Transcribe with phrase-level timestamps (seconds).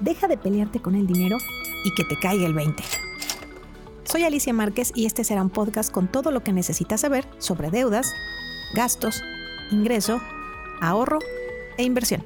[0.00, 1.36] deja de pelearte con el dinero
[1.84, 2.82] y que te caiga el 20.
[4.04, 7.70] Soy Alicia Márquez y este será un podcast con todo lo que necesitas saber sobre
[7.70, 8.12] deudas,
[8.74, 9.22] gastos,
[9.70, 10.20] ingreso,
[10.80, 11.18] ahorro
[11.78, 12.24] e inversión.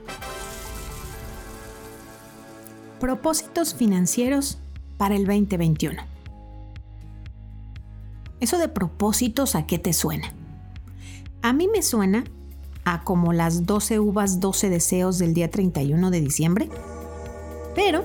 [3.01, 4.59] Propósitos financieros
[4.97, 6.03] para el 2021.
[8.41, 10.33] Eso de propósitos, ¿a qué te suena?
[11.43, 12.25] A mí me suena
[12.85, 16.69] a como las 12 uvas, 12 deseos del día 31 de diciembre.
[17.75, 18.05] Pero,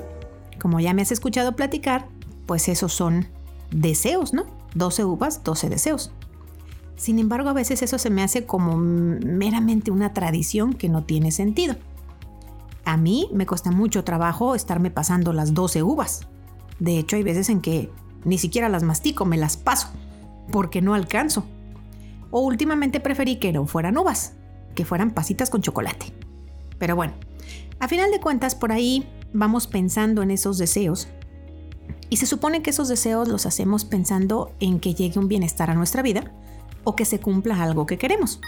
[0.60, 2.06] como ya me has escuchado platicar,
[2.46, 3.26] pues esos son
[3.70, 4.44] deseos, ¿no?
[4.74, 6.12] 12 uvas, 12 deseos.
[6.96, 11.32] Sin embargo, a veces eso se me hace como meramente una tradición que no tiene
[11.32, 11.74] sentido.
[12.84, 16.26] A mí me cuesta mucho trabajo estarme pasando las 12 uvas.
[16.78, 17.90] De hecho, hay veces en que
[18.24, 19.88] ni siquiera las mastico, me las paso,
[20.50, 21.44] porque no alcanzo.
[22.30, 24.34] O últimamente preferí que no fueran uvas,
[24.74, 26.12] que fueran pasitas con chocolate.
[26.78, 27.14] Pero bueno,
[27.80, 31.08] a final de cuentas por ahí vamos pensando en esos deseos
[32.08, 35.74] y se supone que esos deseos los hacemos pensando en que llegue un bienestar a
[35.74, 36.32] nuestra vida
[36.84, 38.40] o que se cumpla algo que queremos.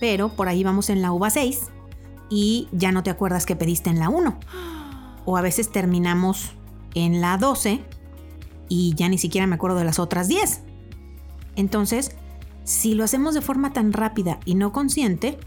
[0.00, 1.70] Pero por ahí vamos en la uva 6
[2.28, 4.38] y ya no te acuerdas que pediste en la 1.
[5.24, 6.52] O a veces terminamos
[6.94, 7.80] en la 12
[8.68, 10.60] y ya ni siquiera me acuerdo de las otras 10.
[11.56, 12.14] Entonces,
[12.64, 15.38] si lo hacemos de forma tan rápida y no consciente,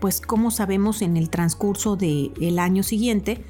[0.00, 3.44] pues ¿cómo sabemos en el transcurso del año siguiente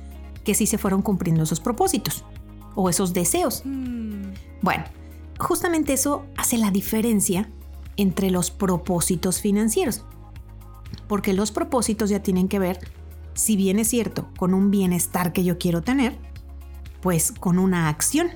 [0.48, 2.24] que sí se fueron cumpliendo esos propósitos
[2.74, 3.60] o esos deseos?
[3.66, 4.32] Hmm.
[4.62, 4.84] Bueno,
[5.38, 7.50] justamente eso hace la diferencia
[7.98, 10.06] entre los propósitos financieros.
[11.06, 12.78] Porque los propósitos ya tienen que ver,
[13.34, 16.16] si bien es cierto, con un bienestar que yo quiero tener,
[17.02, 18.30] pues con una acción.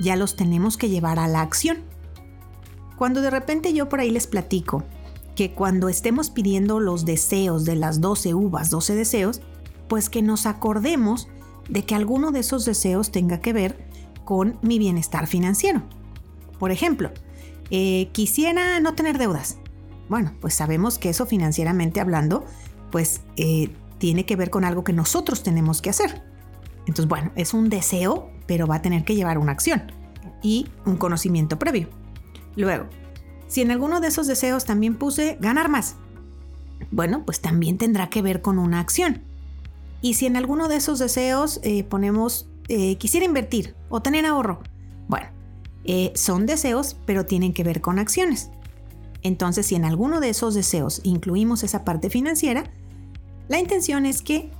[0.00, 1.80] Ya los tenemos que llevar a la acción.
[2.96, 4.82] Cuando de repente yo por ahí les platico
[5.36, 9.42] que cuando estemos pidiendo los deseos de las 12 uvas, 12 deseos,
[9.88, 11.28] pues que nos acordemos
[11.68, 13.88] de que alguno de esos deseos tenga que ver
[14.24, 15.82] con mi bienestar financiero.
[16.58, 17.10] Por ejemplo,
[17.70, 19.58] eh, quisiera no tener deudas.
[20.08, 22.44] Bueno, pues sabemos que eso financieramente hablando,
[22.90, 26.22] pues eh, tiene que ver con algo que nosotros tenemos que hacer.
[26.80, 29.92] Entonces, bueno, es un deseo, pero va a tener que llevar una acción
[30.42, 31.88] y un conocimiento previo.
[32.56, 32.86] Luego,
[33.46, 35.96] si en alguno de esos deseos también puse ganar más,
[36.90, 39.22] bueno, pues también tendrá que ver con una acción.
[40.00, 44.60] Y si en alguno de esos deseos eh, ponemos eh, quisiera invertir o tener ahorro,
[45.08, 45.28] bueno,
[45.84, 48.50] eh, son deseos, pero tienen que ver con acciones.
[49.22, 52.64] Entonces, si en alguno de esos deseos incluimos esa parte financiera,
[53.48, 54.50] la intención es que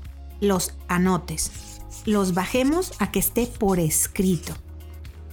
[0.40, 1.52] los anotes,
[2.06, 4.54] los bajemos a que esté por escrito.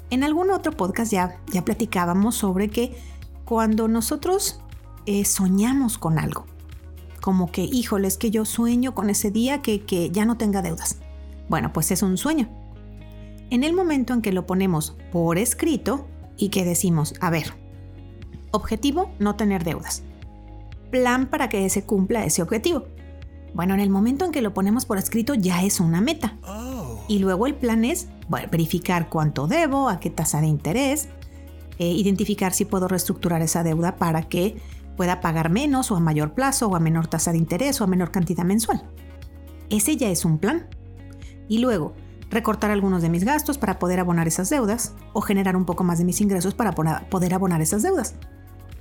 [0.10, 2.96] En algún otro podcast ya, ya platicábamos sobre que
[3.46, 4.60] cuando nosotros
[5.24, 6.46] soñamos con algo,
[7.25, 10.62] como que, híjole, es que yo sueño con ese día que, que ya no tenga
[10.62, 11.00] deudas.
[11.50, 12.47] Bueno, pues es un sueño.
[13.50, 16.06] En el momento en que lo ponemos por escrito
[16.38, 17.56] y que decimos, a ver,
[18.52, 20.03] objetivo, no tener deudas.
[20.91, 22.85] Plan para que se cumpla ese objetivo.
[23.56, 26.38] Bueno, en el momento en que lo ponemos por escrito ya es una meta.
[26.47, 27.03] Oh.
[27.08, 28.08] Y luego el plan es
[28.52, 31.09] verificar cuánto debo, a qué tasa de interés,
[31.80, 34.58] eh, identificar si puedo reestructurar esa deuda para que
[34.96, 37.88] pueda pagar menos o a mayor plazo o a menor tasa de interés o a
[37.88, 38.84] menor cantidad mensual.
[39.70, 40.68] Ese ya es un plan.
[41.48, 41.94] Y luego,
[42.30, 45.98] recortar algunos de mis gastos para poder abonar esas deudas o generar un poco más
[45.98, 48.16] de mis ingresos para poder abonar esas deudas.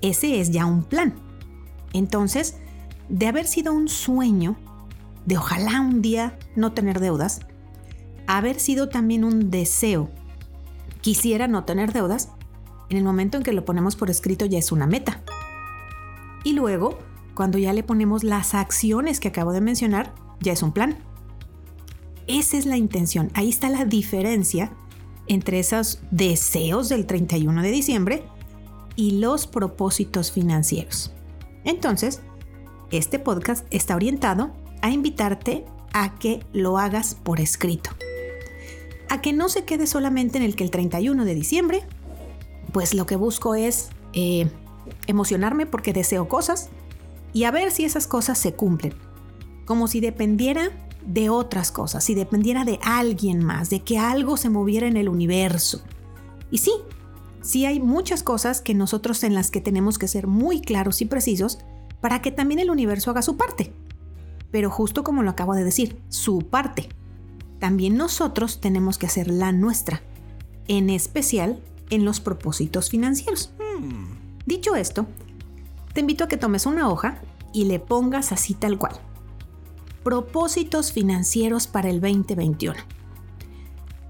[0.01, 1.15] Ese es ya un plan.
[1.93, 2.57] Entonces,
[3.09, 4.57] de haber sido un sueño,
[5.27, 7.41] de ojalá un día no tener deudas,
[8.27, 10.11] haber sido también un deseo,
[11.01, 12.31] quisiera no tener deudas,
[12.89, 15.23] en el momento en que lo ponemos por escrito ya es una meta.
[16.45, 16.99] Y luego,
[17.35, 20.99] cuando ya le ponemos las acciones que acabo de mencionar, ya es un plan.
[22.27, 24.73] Esa es la intención, ahí está la diferencia
[25.27, 28.25] entre esos deseos del 31 de diciembre
[28.97, 31.13] y los propósitos financieros.
[31.65, 32.21] Entonces,
[32.91, 34.53] este podcast está orientado
[34.83, 37.91] a invitarte a que lo hagas por escrito.
[39.09, 41.83] A que no se quede solamente en el que el 31 de diciembre,
[42.73, 44.49] pues lo que busco es eh,
[45.07, 46.69] emocionarme porque deseo cosas
[47.33, 48.95] y a ver si esas cosas se cumplen.
[49.65, 50.71] Como si dependiera
[51.07, 55.09] de otras cosas, si dependiera de alguien más, de que algo se moviera en el
[55.09, 55.83] universo.
[56.51, 56.73] Y sí,
[57.43, 61.07] sí hay muchas cosas que nosotros en las que tenemos que ser muy claros y
[61.07, 61.59] precisos
[62.01, 63.73] para que también el universo haga su parte.
[64.51, 66.89] Pero justo como lo acabo de decir, su parte.
[67.59, 70.03] También nosotros tenemos que hacer la nuestra,
[70.69, 71.61] en especial
[71.91, 73.54] en los propósitos financieros.
[74.47, 75.07] Dicho esto,
[75.95, 77.23] te invito a que tomes una hoja
[77.55, 78.97] y le pongas así tal cual.
[80.03, 82.75] propósitos financieros para el 2021.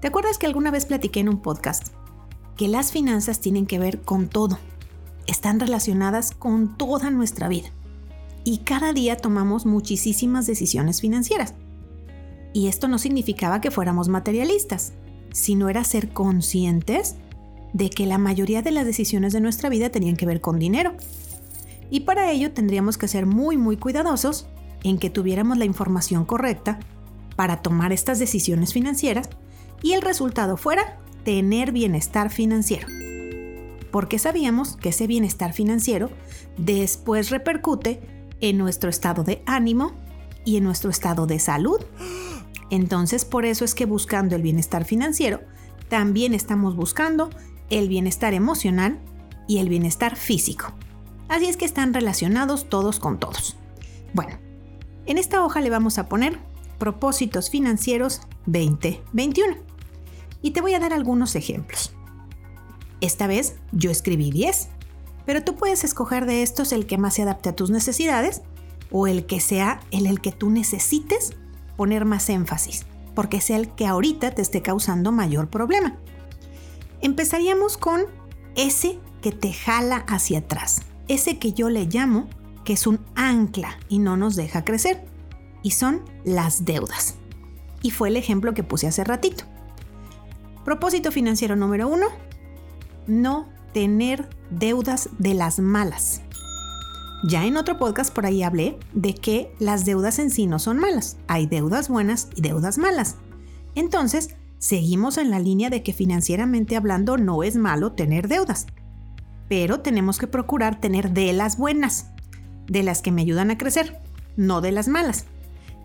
[0.01, 1.93] ¿Te acuerdas que alguna vez platiqué en un podcast
[2.57, 4.59] que las finanzas tienen que ver con todo?
[5.25, 7.69] Están relacionadas con toda nuestra vida.
[8.43, 11.53] Y cada día tomamos muchísimas decisiones financieras.
[12.51, 14.91] Y esto no significaba que fuéramos materialistas,
[15.31, 17.15] sino era ser conscientes
[17.75, 20.93] de que la mayoría de las decisiones de nuestra vida tenían que ver con dinero.
[21.89, 24.47] Y para ello tendríamos que ser muy muy cuidadosos
[24.83, 26.79] en que tuviéramos la información correcta
[27.35, 29.29] para tomar estas decisiones financieras
[29.83, 32.87] y el resultado fuera tener bienestar financiero.
[33.91, 36.11] Porque sabíamos que ese bienestar financiero
[36.57, 37.99] después repercute
[38.39, 39.91] en nuestro estado de ánimo
[40.45, 41.81] y en nuestro estado de salud.
[42.69, 45.41] Entonces por eso es que buscando el bienestar financiero,
[45.89, 47.29] también estamos buscando
[47.69, 48.99] el bienestar emocional
[49.47, 50.73] y el bienestar físico.
[51.27, 53.57] Así es que están relacionados todos con todos.
[54.13, 54.37] Bueno,
[55.05, 56.39] en esta hoja le vamos a poner
[56.77, 59.57] propósitos financieros 2021.
[60.41, 61.93] Y te voy a dar algunos ejemplos.
[63.01, 64.69] Esta vez yo escribí 10,
[65.25, 68.41] pero tú puedes escoger de estos el que más se adapte a tus necesidades
[68.91, 71.33] o el que sea el, el que tú necesites
[71.75, 72.85] poner más énfasis,
[73.15, 75.97] porque sea el que ahorita te esté causando mayor problema.
[77.01, 78.03] Empezaríamos con
[78.55, 82.29] ese que te jala hacia atrás, ese que yo le llamo
[82.63, 85.05] que es un ancla y no nos deja crecer,
[85.61, 87.15] y son las deudas.
[87.81, 89.45] Y fue el ejemplo que puse hace ratito.
[90.65, 92.07] Propósito financiero número uno,
[93.07, 96.21] no tener deudas de las malas.
[97.27, 100.77] Ya en otro podcast por ahí hablé de que las deudas en sí no son
[100.77, 103.15] malas, hay deudas buenas y deudas malas.
[103.75, 108.65] Entonces, seguimos en la línea de que financieramente hablando no es malo tener deudas,
[109.47, 112.07] pero tenemos que procurar tener de las buenas,
[112.65, 114.01] de las que me ayudan a crecer,
[114.37, 115.25] no de las malas.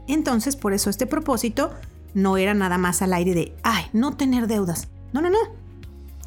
[0.08, 1.74] Entonces, por eso este propósito
[2.14, 4.88] no era nada más al aire de, ay, no tener deudas.
[5.12, 5.38] No, no, no.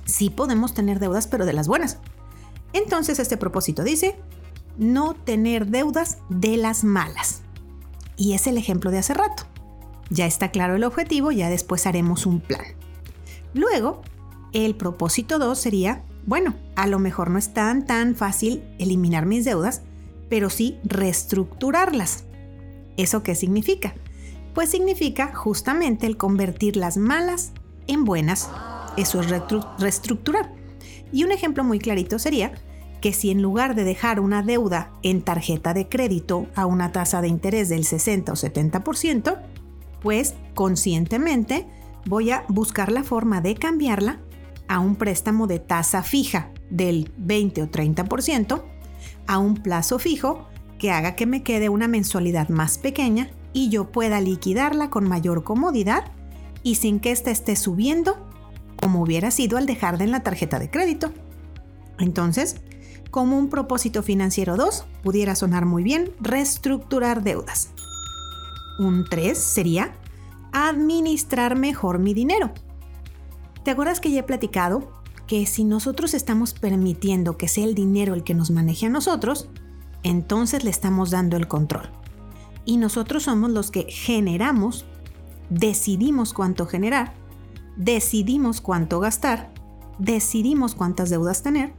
[0.05, 1.97] Sí podemos tener deudas, pero de las buenas.
[2.71, 4.15] Entonces, este propósito dice,
[4.77, 7.41] no tener deudas de las malas.
[8.15, 9.47] Y es el ejemplo de hace rato.
[10.13, 12.61] Ya está claro el objetivo, ya después haremos un plan.
[13.55, 14.03] Luego,
[14.53, 19.43] el propósito 2 sería, bueno, a lo mejor no es tan tan fácil eliminar mis
[19.43, 19.81] deudas,
[20.29, 22.25] pero sí reestructurarlas.
[22.95, 23.95] ¿Eso qué significa?
[24.53, 27.51] Pues significa justamente el convertir las malas
[27.87, 28.51] en buenas.
[28.97, 29.33] Eso es
[29.79, 30.53] reestructurar.
[31.11, 32.53] Y un ejemplo muy clarito sería
[33.01, 37.19] que si en lugar de dejar una deuda en tarjeta de crédito a una tasa
[37.21, 39.41] de interés del 60 o 70%,
[40.03, 41.65] pues conscientemente
[42.05, 44.19] voy a buscar la forma de cambiarla
[44.67, 48.61] a un préstamo de tasa fija del 20 o 30%
[49.25, 50.47] a un plazo fijo
[50.77, 55.43] que haga que me quede una mensualidad más pequeña y yo pueda liquidarla con mayor
[55.43, 56.11] comodidad
[56.61, 58.17] y sin que ésta esté subiendo
[58.75, 61.13] como hubiera sido al dejarla en la tarjeta de crédito.
[61.99, 62.57] Entonces,
[63.11, 67.69] como un propósito financiero 2, pudiera sonar muy bien reestructurar deudas.
[68.79, 69.95] Un 3 sería
[70.51, 72.51] administrar mejor mi dinero.
[73.63, 74.91] ¿Te acuerdas que ya he platicado
[75.27, 79.49] que si nosotros estamos permitiendo que sea el dinero el que nos maneje a nosotros,
[80.03, 81.89] entonces le estamos dando el control?
[82.65, 84.85] Y nosotros somos los que generamos,
[85.49, 87.13] decidimos cuánto generar,
[87.77, 89.53] decidimos cuánto gastar,
[89.97, 91.73] decidimos cuántas deudas tener,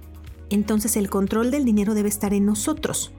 [0.50, 3.12] entonces el control del dinero debe estar en nosotros.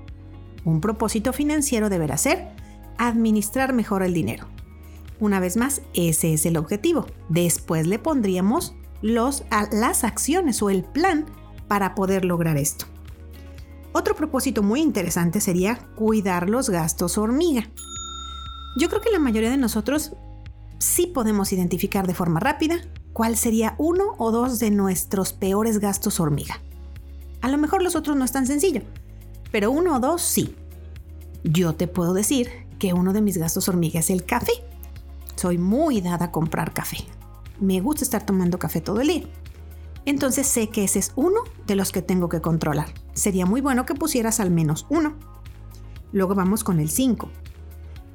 [0.63, 2.54] Un propósito financiero deberá ser
[2.97, 4.47] administrar mejor el dinero.
[5.19, 7.07] Una vez más, ese es el objetivo.
[7.29, 11.25] Después le pondríamos los, las acciones o el plan
[11.67, 12.85] para poder lograr esto.
[13.93, 17.69] Otro propósito muy interesante sería cuidar los gastos hormiga.
[18.77, 20.13] Yo creo que la mayoría de nosotros
[20.79, 22.81] sí podemos identificar de forma rápida
[23.13, 26.59] cuál sería uno o dos de nuestros peores gastos hormiga.
[27.39, 28.81] A lo mejor los otros no es tan sencillo,
[29.51, 30.53] pero uno o dos sí.
[31.43, 34.53] Yo te puedo decir que uno de mis gastos hormiga es el café.
[35.35, 36.97] Soy muy dada a comprar café.
[37.59, 39.23] Me gusta estar tomando café todo el día.
[40.05, 42.89] Entonces sé que ese es uno de los que tengo que controlar.
[43.13, 45.15] Sería muy bueno que pusieras al menos uno.
[46.11, 47.29] Luego vamos con el 5.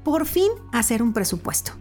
[0.05, 1.73] Por fin hacer un presupuesto.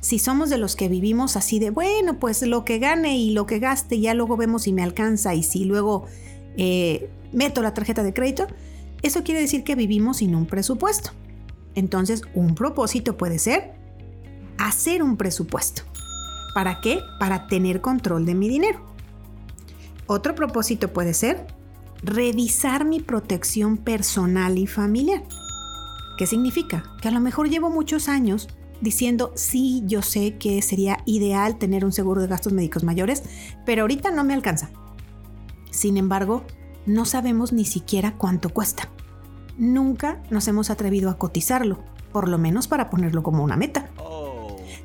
[0.00, 3.46] Si somos de los que vivimos así de, bueno, pues lo que gane y lo
[3.46, 6.06] que gaste, ya luego vemos si me alcanza y si luego
[6.56, 8.46] eh, meto la tarjeta de crédito,
[9.02, 11.10] eso quiere decir que vivimos sin un presupuesto.
[11.78, 13.72] Entonces, un propósito puede ser
[14.58, 15.82] hacer un presupuesto.
[16.52, 16.98] ¿Para qué?
[17.20, 18.80] Para tener control de mi dinero.
[20.08, 21.46] Otro propósito puede ser
[22.02, 25.22] revisar mi protección personal y familiar.
[26.16, 26.82] ¿Qué significa?
[27.00, 28.48] Que a lo mejor llevo muchos años
[28.80, 33.22] diciendo, sí, yo sé que sería ideal tener un seguro de gastos médicos mayores,
[33.64, 34.70] pero ahorita no me alcanza.
[35.70, 36.44] Sin embargo,
[36.86, 38.90] no sabemos ni siquiera cuánto cuesta.
[39.58, 41.80] Nunca nos hemos atrevido a cotizarlo,
[42.12, 43.90] por lo menos para ponerlo como una meta.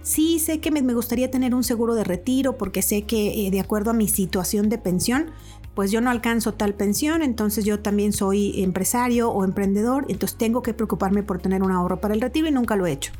[0.01, 3.59] Sí, sé que me, gustaría tener un seguro de retiro porque sé que eh, de
[3.61, 5.27] acuerdo a mi situación de pensión,
[5.75, 10.61] pues yo no alcanzo tal pensión, entonces yo también soy empresario o emprendedor, entonces tengo
[10.61, 13.13] que preocuparme por tener un ahorro para el retiro y nunca lo he hecho.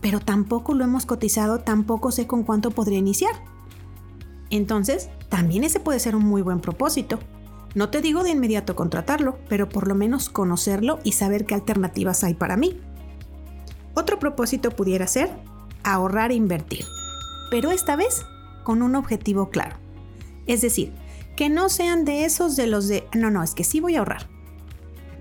[0.00, 3.34] Pero tampoco lo hemos cotizado, tampoco sé con cuánto podría iniciar.
[4.48, 7.18] Entonces, también ese puede ser un muy buen propósito.
[7.74, 12.24] No te digo de inmediato contratarlo, pero por lo menos conocerlo y saber qué alternativas
[12.24, 12.80] hay para mí.
[13.94, 15.30] Otro propósito pudiera ser
[15.84, 16.84] ahorrar e invertir,
[17.50, 18.24] pero esta vez
[18.64, 19.76] con un objetivo claro.
[20.46, 20.92] Es decir,
[21.36, 24.00] que no sean de esos de los de, no, no, es que sí voy a
[24.00, 24.28] ahorrar.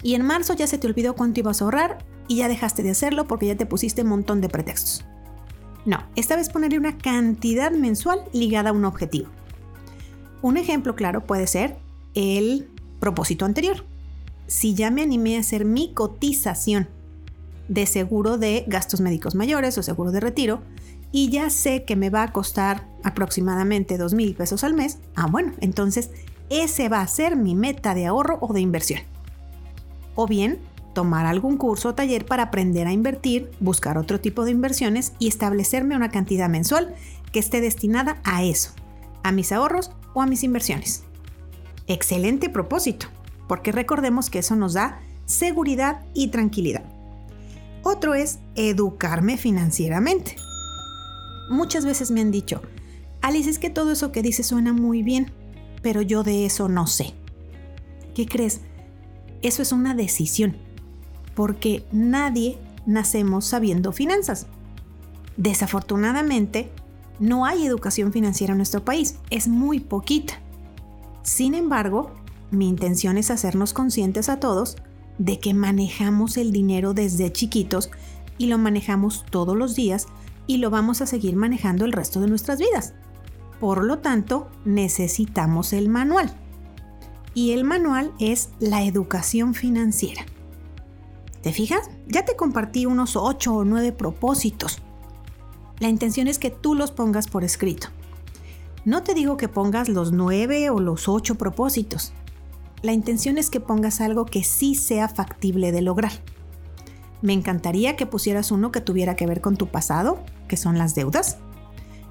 [0.02, 2.92] Y en marzo ya se te olvidó cuánto ibas a ahorrar y ya dejaste de
[2.92, 5.06] hacerlo porque ya te pusiste un montón de pretextos.
[5.86, 9.30] No, esta vez ponerle una cantidad mensual ligada a un objetivo.
[10.42, 11.78] Un ejemplo claro puede ser
[12.14, 13.86] el propósito anterior.
[14.48, 16.88] Si ya me animé a hacer mi cotización
[17.68, 20.62] de seguro de gastos médicos mayores o seguro de retiro,
[21.12, 25.28] y ya sé que me va a costar aproximadamente dos mil pesos al mes, ah
[25.28, 26.12] bueno, entonces
[26.50, 29.02] ese va a ser mi meta de ahorro o de inversión.
[30.16, 30.60] O bien,
[30.94, 35.28] tomar algún curso o taller para aprender a invertir, buscar otro tipo de inversiones y
[35.28, 36.96] establecerme una cantidad mensual
[37.32, 38.72] que esté destinada a eso,
[39.24, 41.04] a mis ahorros o a mis inversiones.
[41.90, 43.08] Excelente propósito,
[43.48, 46.84] porque recordemos que eso nos da seguridad y tranquilidad.
[47.82, 50.36] Otro es educarme financieramente.
[51.50, 52.62] Muchas veces me han dicho,
[53.22, 55.32] Alice, es que todo eso que dices suena muy bien,
[55.82, 57.16] pero yo de eso no sé.
[58.14, 58.62] ¿Qué crees?
[59.42, 60.58] Eso es una decisión,
[61.34, 64.46] porque nadie nacemos sabiendo finanzas.
[65.38, 66.70] Desafortunadamente,
[67.20, 70.40] no hay educación financiera en nuestro país, es muy poquita.
[71.24, 72.12] Sin embargo,
[72.52, 74.78] mi intención es hacernos conscientes a todos
[75.18, 77.92] de que manejamos el dinero desde chiquitos
[78.38, 80.08] y lo manejamos todos los días
[80.48, 82.94] y lo vamos a seguir manejando el resto de nuestras vidas.
[83.60, 86.34] Por lo tanto, necesitamos el manual.
[87.34, 90.26] Y el manual es la educación financiera.
[91.42, 91.90] ¿Te fijas?
[92.08, 94.80] Ya te compartí unos 8 o 9 propósitos.
[95.80, 97.90] La intención es que tú los pongas por escrito.
[98.90, 102.12] No te digo que pongas los 9 o los 8 propósitos.
[102.82, 106.12] La intención es que pongas algo que sí sea factible de lograr.
[107.22, 110.18] Me encantaría que pusieras uno que tuviera que ver con tu pasado,
[110.48, 111.38] que son las deudas.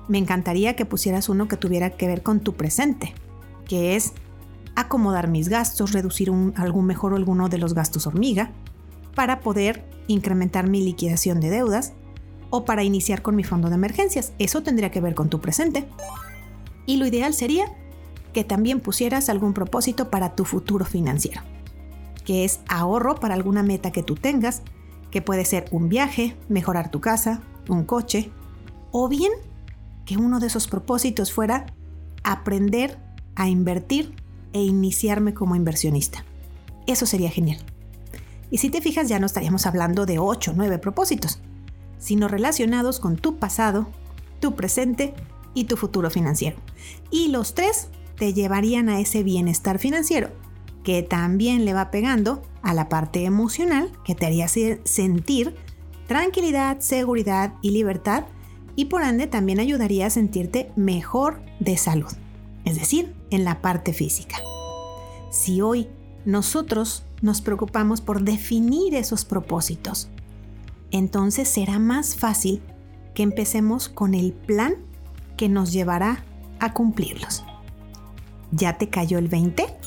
[0.07, 3.13] Me encantaría que pusieras uno que tuviera que ver con tu presente,
[3.67, 4.13] que es
[4.77, 8.53] acomodar mis gastos, reducir algún mejor o alguno de los gastos hormiga,
[9.17, 11.95] para poder incrementar mi liquidación de deudas
[12.51, 14.33] o para iniciar con mi fondo de emergencias.
[14.39, 15.89] Eso tendría que ver con tu presente.
[16.88, 17.66] Y lo ideal sería
[18.33, 21.42] que también pusieras algún propósito para tu futuro financiero,
[22.25, 24.62] que es ahorro para alguna meta que tú tengas,
[25.11, 28.30] que puede ser un viaje, mejorar tu casa, un coche,
[28.90, 29.33] o bien
[30.07, 31.66] que uno de esos propósitos fuera
[32.25, 32.99] aprender
[33.37, 34.14] a invertir
[34.54, 36.25] e iniciarme como inversionista.
[36.87, 37.61] Eso sería genial.
[38.50, 41.38] Y si te fijas, ya no estaríamos hablando de 8 o 9 propósitos,
[41.99, 43.88] sino relacionados con tu pasado,
[44.40, 45.12] tu presente
[45.55, 46.57] y tu futuro financiero.
[47.11, 50.31] Y los tres te llevarían a ese bienestar financiero
[50.83, 55.55] que también le va pegando a la parte emocional que te haría sentir
[56.07, 58.25] tranquilidad, seguridad y libertad
[58.75, 62.12] y por ende también ayudaría a sentirte mejor de salud,
[62.64, 64.37] es decir, en la parte física.
[65.31, 65.88] Si hoy
[66.25, 70.09] nosotros nos preocupamos por definir esos propósitos,
[70.90, 72.62] entonces será más fácil
[73.14, 74.76] que empecemos con el plan
[75.38, 76.23] que nos llevará
[76.61, 77.45] a cumplirlos.
[78.50, 79.78] ¿Ya te cayó el 20?